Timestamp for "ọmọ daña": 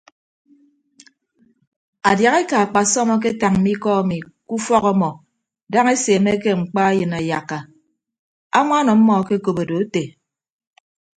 4.93-5.91